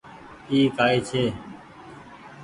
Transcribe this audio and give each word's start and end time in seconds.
اي 0.49 0.59
ڪائي 0.77 0.97
ڇي۔ 1.07 1.23